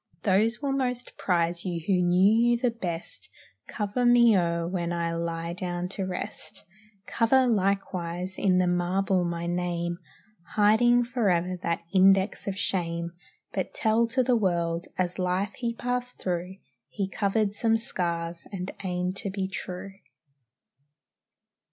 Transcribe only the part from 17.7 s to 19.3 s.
scars and aimed to